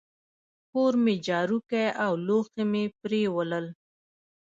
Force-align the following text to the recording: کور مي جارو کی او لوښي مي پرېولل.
کور 0.71 0.93
مي 1.03 1.15
جارو 1.27 1.59
کی 1.69 1.83
او 2.05 2.11
لوښي 2.25 2.63
مي 2.71 2.83
پرېولل. 2.99 3.65